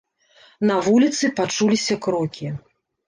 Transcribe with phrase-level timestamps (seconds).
[0.69, 2.47] На вуліцы пачуліся крокі.